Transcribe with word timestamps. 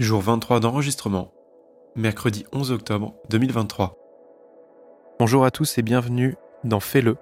jour 0.00 0.22
23 0.22 0.60
d'enregistrement, 0.60 1.30
mercredi 1.94 2.46
11 2.52 2.72
octobre 2.72 3.16
2023. 3.28 3.98
Bonjour 5.18 5.44
à 5.44 5.50
tous 5.50 5.76
et 5.76 5.82
bienvenue 5.82 6.36
dans 6.64 6.80
Fais-le, 6.80 7.18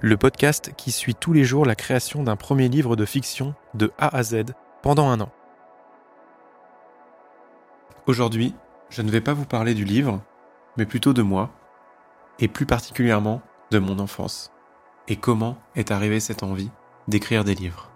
le 0.00 0.16
podcast 0.16 0.72
qui 0.76 0.90
suit 0.90 1.14
tous 1.14 1.32
les 1.32 1.44
jours 1.44 1.64
la 1.64 1.76
création 1.76 2.24
d'un 2.24 2.34
premier 2.34 2.68
livre 2.68 2.96
de 2.96 3.04
fiction 3.04 3.54
de 3.74 3.92
A 3.96 4.16
à 4.16 4.24
Z 4.24 4.42
pendant 4.82 5.08
un 5.08 5.20
an. 5.20 5.30
Aujourd'hui, 8.08 8.56
je 8.88 9.02
ne 9.02 9.10
vais 9.12 9.20
pas 9.20 9.32
vous 9.32 9.46
parler 9.46 9.74
du 9.74 9.84
livre, 9.84 10.20
mais 10.76 10.86
plutôt 10.86 11.12
de 11.12 11.22
moi, 11.22 11.50
et 12.40 12.48
plus 12.48 12.66
particulièrement 12.66 13.40
de 13.70 13.78
mon 13.78 14.00
enfance, 14.00 14.50
et 15.06 15.14
comment 15.14 15.58
est 15.76 15.92
arrivée 15.92 16.18
cette 16.18 16.42
envie 16.42 16.72
d'écrire 17.06 17.44
des 17.44 17.54
livres? 17.54 17.89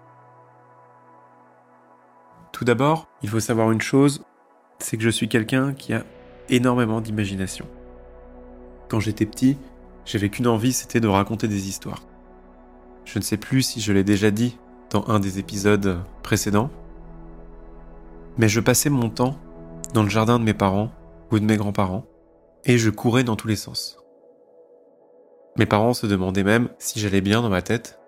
Tout 2.54 2.64
d'abord, 2.64 3.08
il 3.24 3.28
faut 3.28 3.40
savoir 3.40 3.72
une 3.72 3.80
chose, 3.80 4.22
c'est 4.78 4.96
que 4.96 5.02
je 5.02 5.10
suis 5.10 5.28
quelqu'un 5.28 5.74
qui 5.74 5.92
a 5.92 6.04
énormément 6.48 7.00
d'imagination. 7.00 7.66
Quand 8.88 9.00
j'étais 9.00 9.26
petit, 9.26 9.58
j'avais 10.04 10.28
qu'une 10.28 10.46
envie, 10.46 10.72
c'était 10.72 11.00
de 11.00 11.08
raconter 11.08 11.48
des 11.48 11.68
histoires. 11.68 12.04
Je 13.04 13.18
ne 13.18 13.24
sais 13.24 13.38
plus 13.38 13.62
si 13.62 13.80
je 13.80 13.92
l'ai 13.92 14.04
déjà 14.04 14.30
dit 14.30 14.56
dans 14.90 15.04
un 15.08 15.18
des 15.18 15.40
épisodes 15.40 15.98
précédents, 16.22 16.70
mais 18.38 18.46
je 18.46 18.60
passais 18.60 18.88
mon 18.88 19.10
temps 19.10 19.36
dans 19.92 20.04
le 20.04 20.08
jardin 20.08 20.38
de 20.38 20.44
mes 20.44 20.54
parents 20.54 20.92
ou 21.32 21.40
de 21.40 21.44
mes 21.44 21.56
grands-parents, 21.56 22.06
et 22.64 22.78
je 22.78 22.90
courais 22.90 23.24
dans 23.24 23.34
tous 23.34 23.48
les 23.48 23.56
sens. 23.56 23.98
Mes 25.56 25.66
parents 25.66 25.92
se 25.92 26.06
demandaient 26.06 26.44
même 26.44 26.68
si 26.78 27.00
j'allais 27.00 27.20
bien 27.20 27.42
dans 27.42 27.50
ma 27.50 27.62
tête, 27.62 27.98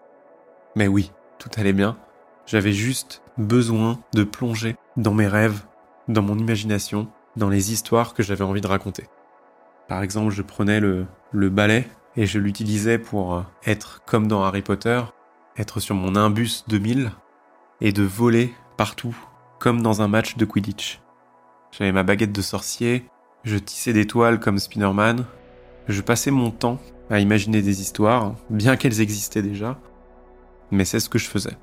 mais 0.76 0.86
oui, 0.86 1.10
tout 1.40 1.50
allait 1.56 1.72
bien, 1.72 1.98
j'avais 2.46 2.72
juste 2.72 3.22
besoin 3.38 3.98
de 4.14 4.24
plonger 4.24 4.76
dans 4.96 5.14
mes 5.14 5.26
rêves, 5.26 5.62
dans 6.08 6.22
mon 6.22 6.38
imagination, 6.38 7.08
dans 7.36 7.48
les 7.48 7.72
histoires 7.72 8.14
que 8.14 8.22
j'avais 8.22 8.44
envie 8.44 8.60
de 8.60 8.66
raconter. 8.66 9.04
Par 9.88 10.02
exemple, 10.02 10.32
je 10.32 10.42
prenais 10.42 10.80
le, 10.80 11.06
le 11.32 11.50
balai 11.50 11.86
et 12.16 12.26
je 12.26 12.38
l'utilisais 12.38 12.98
pour 12.98 13.34
euh, 13.34 13.42
être 13.66 14.02
comme 14.06 14.26
dans 14.26 14.42
Harry 14.42 14.62
Potter, 14.62 15.00
être 15.56 15.80
sur 15.80 15.94
mon 15.94 16.16
imbus 16.16 16.64
2000 16.68 17.12
et 17.80 17.92
de 17.92 18.02
voler 18.02 18.54
partout, 18.76 19.16
comme 19.58 19.82
dans 19.82 20.02
un 20.02 20.08
match 20.08 20.36
de 20.36 20.44
Quidditch. 20.44 21.00
J'avais 21.72 21.92
ma 21.92 22.02
baguette 22.02 22.32
de 22.32 22.42
sorcier, 22.42 23.06
je 23.44 23.56
tissais 23.58 23.92
des 23.92 24.06
toiles 24.06 24.40
comme 24.40 24.58
Spider-Man, 24.58 25.26
je 25.88 26.00
passais 26.00 26.30
mon 26.30 26.50
temps 26.50 26.80
à 27.10 27.20
imaginer 27.20 27.62
des 27.62 27.80
histoires, 27.80 28.34
bien 28.50 28.76
qu'elles 28.76 29.00
existaient 29.00 29.42
déjà, 29.42 29.78
mais 30.70 30.84
c'est 30.84 31.00
ce 31.00 31.08
que 31.08 31.18
je 31.18 31.28
faisais. 31.28 31.56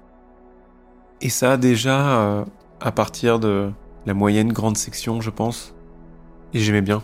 Et 1.24 1.30
ça, 1.30 1.56
déjà, 1.56 2.20
euh, 2.20 2.46
à 2.82 2.92
partir 2.92 3.40
de 3.40 3.72
la 4.06 4.14
moyenne 4.14 4.52
grande 4.52 4.76
section, 4.76 5.22
je 5.22 5.30
pense. 5.30 5.74
Et 6.54 6.60
j'aimais 6.60 6.82
bien. 6.82 7.02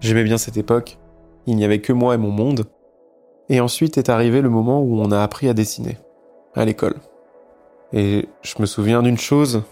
J'aimais 0.00 0.24
bien 0.24 0.36
cette 0.36 0.58
époque. 0.58 0.98
Il 1.46 1.56
n'y 1.56 1.64
avait 1.64 1.80
que 1.80 1.94
moi 1.94 2.14
et 2.14 2.18
mon 2.18 2.30
monde. 2.30 2.66
Et 3.48 3.60
ensuite 3.60 3.96
est 3.96 4.10
arrivé 4.10 4.42
le 4.42 4.50
moment 4.50 4.82
où 4.82 5.00
on 5.00 5.10
a 5.10 5.22
appris 5.22 5.48
à 5.48 5.54
dessiner. 5.54 5.96
À 6.54 6.66
l'école. 6.66 6.96
Et 7.94 8.28
je 8.42 8.56
me 8.58 8.66
souviens 8.66 9.02
d'une 9.02 9.16
chose. 9.16 9.62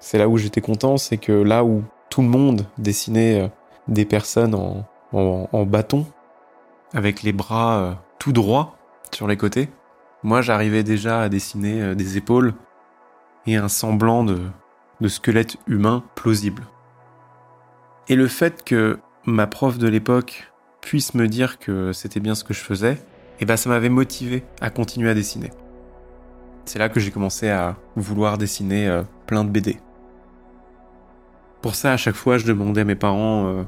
C'est 0.00 0.16
là 0.16 0.30
où 0.30 0.38
j'étais 0.38 0.62
content, 0.62 0.96
c'est 0.96 1.18
que 1.18 1.32
là 1.32 1.62
où 1.62 1.84
tout 2.08 2.22
le 2.22 2.28
monde 2.28 2.64
dessinait 2.78 3.42
euh, 3.42 3.48
des 3.86 4.06
personnes 4.06 4.54
en, 4.54 4.86
en, 5.12 5.66
bâton, 5.66 6.06
avec 6.94 7.22
les 7.22 7.34
bras 7.34 7.80
euh, 7.80 7.92
tout 8.18 8.32
droits 8.32 8.76
sur 9.12 9.26
les 9.26 9.36
côtés, 9.36 9.68
moi 10.22 10.40
j'arrivais 10.40 10.82
déjà 10.82 11.20
à 11.20 11.28
dessiner 11.28 11.94
des 11.94 12.16
épaules 12.16 12.54
et 13.46 13.56
un 13.56 13.68
semblant 13.68 14.24
de, 14.24 14.38
squelette 15.08 15.56
humain 15.66 16.02
plausible. 16.14 16.62
Et 18.08 18.16
le 18.16 18.28
fait 18.28 18.64
que 18.64 18.98
ma 19.24 19.46
prof 19.46 19.78
de 19.78 19.88
l'époque 19.88 20.52
puisse 20.80 21.14
me 21.14 21.26
dire 21.28 21.58
que 21.58 21.92
c'était 21.92 22.20
bien 22.20 22.34
ce 22.34 22.44
que 22.44 22.54
je 22.54 22.60
faisais, 22.60 22.98
eh 23.40 23.44
ben 23.44 23.56
ça 23.56 23.68
m'avait 23.68 23.88
motivé 23.88 24.44
à 24.60 24.70
continuer 24.70 25.10
à 25.10 25.14
dessiner. 25.14 25.50
C'est 26.64 26.78
là 26.78 26.88
que 26.88 27.00
j'ai 27.00 27.10
commencé 27.10 27.48
à 27.48 27.76
vouloir 27.94 28.38
dessiner 28.38 28.88
euh, 28.88 29.02
plein 29.26 29.44
de 29.44 29.50
BD. 29.50 29.78
Pour 31.62 31.74
ça, 31.74 31.92
à 31.92 31.96
chaque 31.96 32.14
fois, 32.14 32.38
je 32.38 32.46
demandais 32.46 32.80
à 32.82 32.84
mes 32.84 32.94
parents 32.94 33.46
euh, 33.46 33.62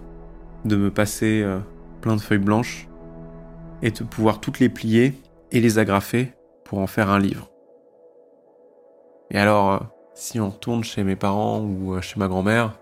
de 0.64 0.76
me 0.76 0.90
passer 0.90 1.42
euh, 1.42 1.58
plein 2.00 2.16
de 2.16 2.20
feuilles 2.20 2.38
blanches 2.38 2.88
et 3.82 3.90
de 3.90 4.04
pouvoir 4.04 4.40
toutes 4.40 4.58
les 4.58 4.68
plier 4.68 5.14
et 5.52 5.60
les 5.60 5.78
agrafer 5.78 6.32
pour 6.64 6.78
en 6.78 6.86
faire 6.86 7.10
un 7.10 7.18
livre. 7.18 7.50
Et 9.30 9.38
alors, 9.38 9.72
euh, 9.72 9.78
si 10.14 10.40
on 10.40 10.50
retourne 10.50 10.84
chez 10.84 11.04
mes 11.04 11.16
parents 11.16 11.60
ou 11.60 11.94
euh, 11.94 12.00
chez 12.00 12.18
ma 12.18 12.28
grand-mère, 12.28 12.78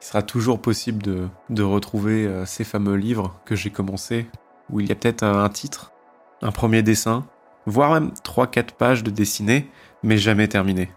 il 0.00 0.06
sera 0.06 0.22
toujours 0.22 0.60
possible 0.60 1.02
de, 1.02 1.62
retrouver 1.62 2.26
euh, 2.26 2.46
ces 2.46 2.64
fameux 2.64 2.96
livres 2.96 3.38
que 3.44 3.54
j'ai 3.54 3.70
commencé, 3.70 4.26
où 4.70 4.80
il 4.80 4.88
y 4.88 4.92
a 4.92 4.94
peut-être 4.94 5.22
un 5.22 5.48
titre, 5.50 5.92
un 6.40 6.52
premier 6.52 6.82
dessin, 6.82 7.26
voire 7.66 7.92
même 7.92 8.12
3-4 8.24 8.72
pages 8.72 9.02
de 9.02 9.10
dessiné, 9.10 9.70
mais 10.02 10.16
jamais 10.16 10.48
terminé. 10.48 10.90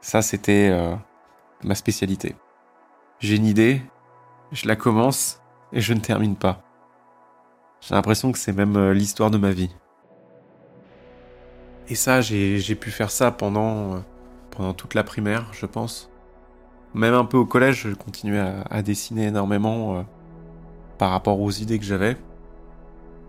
Ça, 0.00 0.22
c'était 0.22 0.70
ma 1.64 1.74
spécialité. 1.74 2.36
J'ai 3.20 3.36
une 3.36 3.46
idée, 3.46 3.82
je 4.52 4.68
la 4.68 4.76
commence 4.76 5.40
et 5.72 5.80
je 5.80 5.94
ne 5.94 6.00
termine 6.00 6.36
pas. 6.36 6.62
J'ai 7.80 7.94
l'impression 7.94 8.30
que 8.32 8.38
c'est 8.38 8.52
même 8.52 8.90
l'histoire 8.90 9.30
de 9.30 9.38
ma 9.38 9.50
vie. 9.50 9.74
Et 11.90 11.94
ça, 11.94 12.20
j'ai 12.20 12.74
pu 12.74 12.90
faire 12.90 13.10
ça 13.10 13.30
pendant, 13.30 13.94
euh, 13.94 13.98
pendant 14.50 14.74
toute 14.74 14.94
la 14.94 15.04
primaire, 15.04 15.46
je 15.52 15.64
pense. 15.64 16.10
Même 16.94 17.14
un 17.14 17.24
peu 17.24 17.38
au 17.38 17.46
collège, 17.46 17.86
je 17.88 17.94
continuais 17.94 18.44
à, 18.70 18.82
dessiner 18.82 19.26
énormément 19.26 19.96
euh, 19.96 20.02
par 20.98 21.10
rapport 21.10 21.40
aux 21.40 21.50
idées 21.50 21.78
que 21.78 21.84
j'avais. 21.84 22.16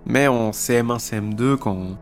Mais 0.06 0.28
en 0.28 0.52
CM1, 0.52 0.98
CM2, 1.00 1.58
quand, 1.58 1.98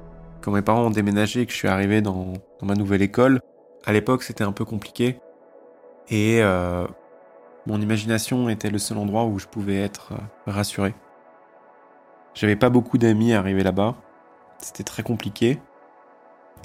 mes 0.47 0.61
parents 0.61 0.85
ont 0.85 0.91
déménagé 0.91 1.41
et 1.41 1.45
que 1.45 1.51
je 1.51 1.57
suis 1.57 1.67
arrivé 1.67 2.01
dans, 2.01 2.33
dans 2.59 2.67
ma 2.67 2.73
nouvelle 2.73 3.01
école, 3.01 3.41
à 3.85 3.91
l'époque 3.91 4.23
c'était 4.23 4.45
un 4.45 4.53
peu 4.53 4.63
compliqué. 4.63 5.19
Et 6.09 6.41
euh, 6.41 6.87
mon 7.65 7.81
imagination 7.81 8.47
était 8.47 8.69
le 8.69 8.77
seul 8.77 8.97
endroit 8.97 9.25
où 9.25 9.39
je 9.39 9.47
pouvais 9.47 9.75
être 9.75 10.13
rassuré. 10.45 10.95
J'avais 12.33 12.55
pas 12.55 12.69
beaucoup 12.69 12.97
d'amis 12.97 13.33
arrivés 13.33 13.63
là-bas. 13.63 13.95
C'était 14.59 14.83
très 14.83 15.03
compliqué. 15.03 15.59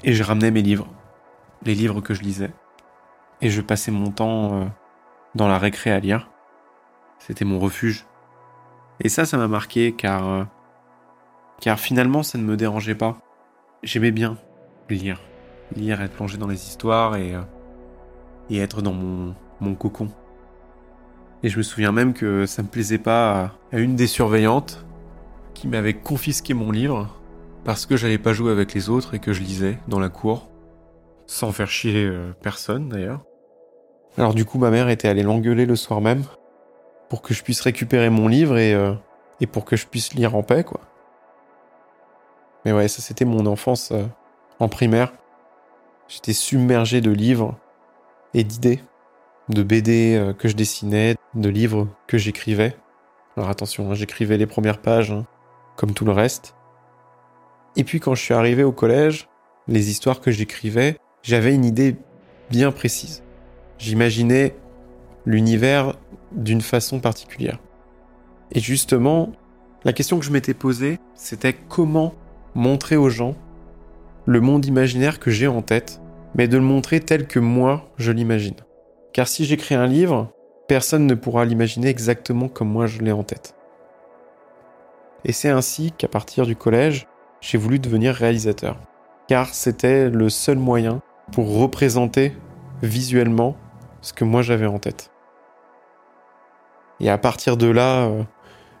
Et 0.05 0.11
je 0.13 0.23
ramenais 0.23 0.51
mes 0.51 0.61
livres, 0.61 0.87
les 1.63 1.75
livres 1.75 2.01
que 2.01 2.13
je 2.13 2.21
lisais. 2.21 2.51
Et 3.41 3.49
je 3.49 3.61
passais 3.61 3.91
mon 3.91 4.11
temps 4.11 4.61
euh, 4.61 4.65
dans 5.33 5.47
la 5.47 5.57
récré 5.57 5.91
à 5.91 5.99
lire. 5.99 6.29
C'était 7.19 7.45
mon 7.45 7.57
refuge. 7.57 8.05
Et 8.99 9.07
ça, 9.07 9.25
ça 9.25 9.37
m'a 9.37 9.47
marqué 9.47 9.93
car, 9.93 10.27
euh, 10.27 10.43
car 11.61 11.79
finalement, 11.79 12.21
ça 12.21 12.37
ne 12.37 12.43
me 12.43 12.57
dérangeait 12.57 12.95
pas. 12.95 13.17
J'aimais 13.81 14.11
bien 14.11 14.37
lire. 14.89 15.21
Lire, 15.75 16.01
être 16.01 16.13
plongé 16.13 16.37
dans 16.37 16.47
les 16.47 16.67
histoires 16.67 17.15
et, 17.15 17.33
euh, 17.33 17.41
et 18.49 18.59
être 18.59 18.81
dans 18.81 18.93
mon, 18.93 19.33
mon 19.61 19.73
cocon. 19.73 20.09
Et 21.43 21.49
je 21.49 21.57
me 21.57 21.63
souviens 21.63 21.93
même 21.93 22.13
que 22.13 22.45
ça 22.45 22.61
me 22.61 22.67
plaisait 22.67 22.97
pas 22.97 23.51
à 23.71 23.79
une 23.79 23.95
des 23.95 24.07
surveillantes 24.07 24.85
qui 25.53 25.67
m'avait 25.69 25.93
confisqué 25.93 26.53
mon 26.53 26.71
livre 26.71 27.22
parce 27.65 27.85
que 27.85 27.95
j'allais 27.95 28.17
pas 28.17 28.33
jouer 28.33 28.51
avec 28.51 28.73
les 28.73 28.89
autres 28.89 29.13
et 29.13 29.19
que 29.19 29.33
je 29.33 29.41
lisais 29.41 29.77
dans 29.87 29.99
la 29.99 30.09
cour, 30.09 30.49
sans 31.25 31.51
faire 31.51 31.69
chier 31.69 32.05
euh, 32.05 32.33
personne 32.41 32.89
d'ailleurs. 32.89 33.21
Alors 34.17 34.33
du 34.33 34.45
coup, 34.45 34.57
ma 34.57 34.69
mère 34.69 34.89
était 34.89 35.07
allée 35.07 35.23
l'engueuler 35.23 35.65
le 35.65 35.75
soir 35.75 36.01
même 36.01 36.23
pour 37.09 37.21
que 37.21 37.33
je 37.33 37.43
puisse 37.43 37.61
récupérer 37.61 38.09
mon 38.09 38.27
livre 38.27 38.57
et, 38.57 38.73
euh, 38.73 38.93
et 39.39 39.47
pour 39.47 39.65
que 39.65 39.75
je 39.75 39.87
puisse 39.87 40.13
lire 40.13 40.35
en 40.35 40.43
paix, 40.43 40.63
quoi. 40.63 40.81
Mais 42.65 42.71
ouais, 42.71 42.87
ça 42.87 43.01
c'était 43.01 43.25
mon 43.25 43.45
enfance 43.45 43.91
euh, 43.91 44.05
en 44.59 44.69
primaire. 44.69 45.13
J'étais 46.07 46.33
submergé 46.33 47.01
de 47.01 47.11
livres 47.11 47.55
et 48.33 48.43
d'idées, 48.43 48.81
de 49.49 49.63
BD 49.63 50.33
que 50.37 50.47
je 50.47 50.55
dessinais, 50.55 51.15
de 51.33 51.49
livres 51.49 51.87
que 52.07 52.17
j'écrivais. 52.17 52.75
Alors 53.35 53.49
attention, 53.49 53.89
hein, 53.89 53.93
j'écrivais 53.93 54.37
les 54.37 54.45
premières 54.45 54.79
pages, 54.79 55.11
hein, 55.11 55.25
comme 55.75 55.93
tout 55.93 56.05
le 56.05 56.11
reste. 56.11 56.55
Et 57.75 57.83
puis 57.83 57.99
quand 57.99 58.15
je 58.15 58.21
suis 58.21 58.33
arrivé 58.33 58.63
au 58.63 58.71
collège, 58.71 59.27
les 59.67 59.89
histoires 59.89 60.21
que 60.21 60.31
j'écrivais, 60.31 60.97
j'avais 61.21 61.53
une 61.55 61.65
idée 61.65 61.95
bien 62.49 62.71
précise. 62.71 63.23
J'imaginais 63.77 64.55
l'univers 65.25 65.95
d'une 66.31 66.61
façon 66.61 66.99
particulière. 66.99 67.59
Et 68.51 68.59
justement, 68.59 69.31
la 69.83 69.93
question 69.93 70.19
que 70.19 70.25
je 70.25 70.31
m'étais 70.31 70.53
posée, 70.53 70.99
c'était 71.15 71.53
comment 71.53 72.13
montrer 72.55 72.95
aux 72.95 73.09
gens 73.09 73.35
le 74.25 74.39
monde 74.39 74.65
imaginaire 74.65 75.19
que 75.19 75.31
j'ai 75.31 75.47
en 75.47 75.61
tête, 75.61 76.01
mais 76.35 76.47
de 76.47 76.57
le 76.57 76.63
montrer 76.63 76.99
tel 76.99 77.27
que 77.27 77.39
moi 77.39 77.89
je 77.97 78.11
l'imagine. 78.11 78.55
Car 79.11 79.27
si 79.27 79.45
j'écris 79.45 79.75
un 79.75 79.87
livre, 79.87 80.31
personne 80.67 81.05
ne 81.07 81.15
pourra 81.15 81.45
l'imaginer 81.45 81.89
exactement 81.89 82.47
comme 82.47 82.69
moi 82.69 82.87
je 82.87 82.99
l'ai 82.99 83.11
en 83.11 83.23
tête. 83.23 83.55
Et 85.25 85.31
c'est 85.31 85.49
ainsi 85.49 85.91
qu'à 85.91 86.07
partir 86.07 86.45
du 86.45 86.55
collège, 86.55 87.07
j'ai 87.43 87.57
voulu 87.57 87.77
devenir 87.77 88.15
réalisateur. 88.15 88.77
Car 89.27 89.53
c'était 89.53 90.09
le 90.09 90.29
seul 90.29 90.57
moyen 90.57 91.01
pour 91.33 91.59
représenter 91.59 92.33
visuellement 92.81 93.55
ce 94.01 94.13
que 94.13 94.23
moi 94.23 94.41
j'avais 94.41 94.65
en 94.65 94.79
tête. 94.79 95.11
Et 96.99 97.09
à 97.09 97.17
partir 97.17 97.57
de 97.57 97.67
là, 97.67 98.05
euh, 98.05 98.23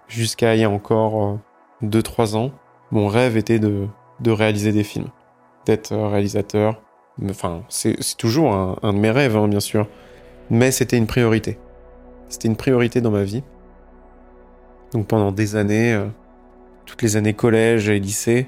jusqu'à 0.07 0.55
il 0.55 0.61
y 0.61 0.63
a 0.63 0.69
encore 0.69 1.39
2-3 1.83 2.35
ans, 2.37 2.51
mon 2.91 3.07
rêve 3.07 3.35
était 3.35 3.59
de, 3.59 3.87
de 4.21 4.31
réaliser 4.31 4.71
des 4.71 4.83
films, 4.83 5.09
d'être 5.65 5.93
réalisateur. 5.93 6.81
Enfin, 7.29 7.63
c'est 7.67 7.97
toujours 8.17 8.53
un, 8.53 8.93
de 8.93 8.97
mes 8.97 9.11
rêves, 9.11 9.35
hein, 9.35 9.47
bien 9.47 9.59
sûr, 9.59 9.87
mais 10.49 10.71
c'était 10.71 10.97
une 10.97 11.07
priorité. 11.07 11.59
C'était 12.29 12.47
une 12.47 12.55
priorité 12.55 13.01
dans 13.01 13.11
ma 13.11 13.23
vie. 13.23 13.43
Donc 14.93 15.07
pendant 15.07 15.31
des 15.31 15.55
années, 15.55 15.93
euh, 15.93 16.07
toutes 16.85 17.01
les 17.01 17.15
années 17.15 17.33
collège 17.33 17.89
et 17.89 17.99
lycée, 17.99 18.47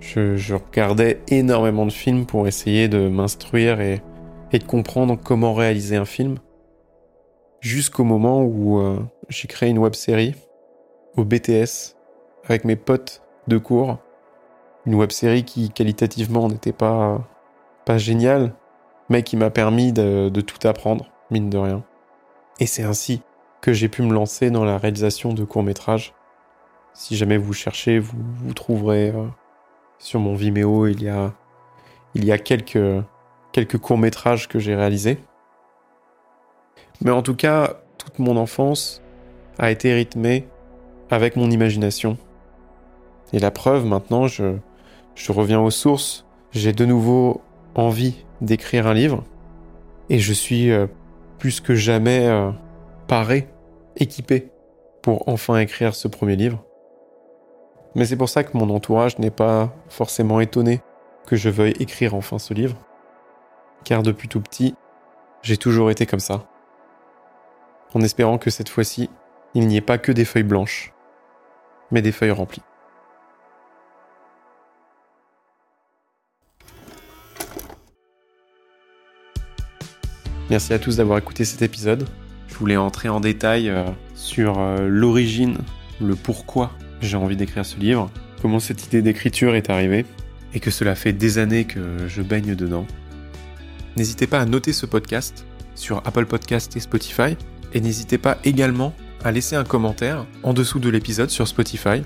je, 0.00 0.54
regardais 0.54 1.20
énormément 1.28 1.86
de 1.86 1.92
films 1.92 2.26
pour 2.26 2.48
essayer 2.48 2.88
de 2.88 3.08
m'instruire 3.08 3.80
et, 3.80 4.02
de 4.52 4.64
comprendre 4.64 5.18
comment 5.22 5.54
réaliser 5.54 5.96
un 5.96 6.04
film. 6.04 6.38
Jusqu'au 7.60 8.04
moment 8.04 8.42
où 8.42 8.80
euh, 8.80 8.98
j'ai 9.28 9.46
créé 9.46 9.68
une 9.68 9.78
web 9.78 9.94
série 9.94 10.34
au 11.16 11.24
BTS 11.24 11.96
avec 12.44 12.64
mes 12.64 12.76
potes 12.76 13.22
de 13.48 13.58
cours. 13.58 13.98
Une 14.86 14.94
web 14.94 15.10
série 15.10 15.44
qui 15.44 15.70
qualitativement 15.70 16.48
n'était 16.48 16.72
pas, 16.72 17.28
pas 17.84 17.98
géniale, 17.98 18.54
mais 19.10 19.22
qui 19.22 19.36
m'a 19.36 19.50
permis 19.50 19.92
de, 19.92 20.30
de 20.30 20.40
tout 20.40 20.66
apprendre, 20.66 21.10
mine 21.30 21.50
de 21.50 21.58
rien. 21.58 21.84
Et 22.58 22.66
c'est 22.66 22.82
ainsi 22.82 23.22
que 23.60 23.72
j'ai 23.74 23.88
pu 23.88 24.02
me 24.02 24.14
lancer 24.14 24.50
dans 24.50 24.64
la 24.64 24.78
réalisation 24.78 25.34
de 25.34 25.44
courts-métrages. 25.44 26.14
Si 26.92 27.16
jamais 27.16 27.36
vous 27.36 27.52
cherchez, 27.52 27.98
vous, 27.98 28.18
vous 28.36 28.54
trouverez 28.54 29.10
euh, 29.10 29.26
sur 29.98 30.20
mon 30.20 30.34
Vimeo, 30.34 30.86
il 30.86 31.02
y 31.02 31.08
a, 31.08 31.32
il 32.14 32.24
y 32.24 32.32
a 32.32 32.38
quelques, 32.38 33.04
quelques 33.52 33.78
courts-métrages 33.78 34.48
que 34.48 34.58
j'ai 34.58 34.74
réalisés. 34.74 35.18
Mais 37.02 37.10
en 37.10 37.22
tout 37.22 37.34
cas, 37.34 37.80
toute 37.98 38.18
mon 38.18 38.36
enfance 38.36 39.02
a 39.58 39.70
été 39.70 39.94
rythmée 39.94 40.48
avec 41.10 41.36
mon 41.36 41.50
imagination. 41.50 42.18
Et 43.32 43.38
la 43.38 43.50
preuve, 43.50 43.86
maintenant, 43.86 44.26
je, 44.26 44.56
je 45.14 45.32
reviens 45.32 45.60
aux 45.60 45.70
sources. 45.70 46.26
J'ai 46.52 46.72
de 46.72 46.84
nouveau 46.84 47.42
envie 47.74 48.24
d'écrire 48.40 48.86
un 48.86 48.94
livre. 48.94 49.24
Et 50.08 50.18
je 50.18 50.32
suis 50.32 50.70
euh, 50.70 50.86
plus 51.38 51.60
que 51.60 51.74
jamais 51.74 52.26
euh, 52.26 52.50
paré, 53.06 53.48
équipé 53.96 54.48
pour 55.02 55.28
enfin 55.28 55.58
écrire 55.58 55.94
ce 55.94 56.08
premier 56.08 56.36
livre. 56.36 56.64
Mais 57.94 58.04
c'est 58.04 58.16
pour 58.16 58.28
ça 58.28 58.44
que 58.44 58.56
mon 58.56 58.70
entourage 58.70 59.18
n'est 59.18 59.30
pas 59.30 59.74
forcément 59.88 60.40
étonné 60.40 60.80
que 61.26 61.36
je 61.36 61.48
veuille 61.48 61.74
écrire 61.80 62.14
enfin 62.14 62.38
ce 62.38 62.54
livre. 62.54 62.76
Car 63.84 64.02
depuis 64.02 64.28
tout 64.28 64.40
petit, 64.40 64.74
j'ai 65.42 65.56
toujours 65.56 65.90
été 65.90 66.06
comme 66.06 66.20
ça. 66.20 66.46
En 67.94 68.00
espérant 68.02 68.38
que 68.38 68.50
cette 68.50 68.68
fois-ci, 68.68 69.10
il 69.54 69.66
n'y 69.66 69.76
ait 69.76 69.80
pas 69.80 69.98
que 69.98 70.12
des 70.12 70.24
feuilles 70.24 70.44
blanches, 70.44 70.92
mais 71.90 72.02
des 72.02 72.12
feuilles 72.12 72.30
remplies. 72.30 72.62
Merci 80.48 80.72
à 80.72 80.78
tous 80.78 80.96
d'avoir 80.96 81.18
écouté 81.18 81.44
cet 81.44 81.62
épisode. 81.62 82.08
Je 82.48 82.54
voulais 82.56 82.76
entrer 82.76 83.08
en 83.08 83.20
détail 83.20 83.70
euh, 83.70 83.84
sur 84.14 84.58
euh, 84.58 84.88
l'origine, 84.88 85.58
le 86.00 86.16
pourquoi 86.16 86.72
j'ai 87.00 87.16
envie 87.16 87.36
d'écrire 87.36 87.64
ce 87.64 87.78
livre, 87.78 88.10
comment 88.42 88.60
cette 88.60 88.86
idée 88.86 89.02
d'écriture 89.02 89.54
est 89.54 89.70
arrivée, 89.70 90.04
et 90.54 90.60
que 90.60 90.70
cela 90.70 90.94
fait 90.94 91.12
des 91.12 91.38
années 91.38 91.64
que 91.64 92.08
je 92.08 92.22
baigne 92.22 92.54
dedans. 92.54 92.86
N'hésitez 93.96 94.26
pas 94.26 94.40
à 94.40 94.46
noter 94.46 94.72
ce 94.72 94.86
podcast 94.86 95.44
sur 95.74 95.98
Apple 96.04 96.26
Podcast 96.26 96.76
et 96.76 96.80
Spotify, 96.80 97.36
et 97.72 97.80
n'hésitez 97.80 98.18
pas 98.18 98.38
également 98.44 98.94
à 99.24 99.32
laisser 99.32 99.56
un 99.56 99.64
commentaire 99.64 100.26
en 100.42 100.52
dessous 100.52 100.78
de 100.78 100.88
l'épisode 100.88 101.30
sur 101.30 101.46
Spotify. 101.46 102.02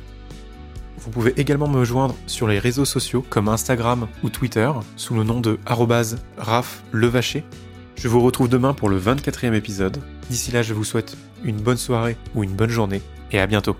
Vous 0.98 1.10
pouvez 1.10 1.34
également 1.36 1.68
me 1.68 1.84
joindre 1.84 2.16
sur 2.26 2.48
les 2.48 2.58
réseaux 2.58 2.84
sociaux 2.84 3.24
comme 3.28 3.48
Instagram 3.48 4.08
ou 4.22 4.30
Twitter 4.30 4.70
sous 4.96 5.14
le 5.14 5.24
nom 5.24 5.40
de 5.40 5.58
@raflevacher 6.36 7.44
je 7.96 8.08
vous 8.08 8.20
retrouve 8.20 8.48
demain 8.48 8.74
pour 8.74 8.88
le 8.88 8.98
24e 8.98 9.54
épisode. 9.54 9.98
D'ici 10.28 10.50
là, 10.50 10.62
je 10.62 10.74
vous 10.74 10.84
souhaite 10.84 11.16
une 11.44 11.56
bonne 11.56 11.76
soirée 11.76 12.16
ou 12.34 12.42
une 12.42 12.52
bonne 12.52 12.70
journée 12.70 13.00
et 13.30 13.38
à 13.38 13.46
bientôt. 13.46 13.76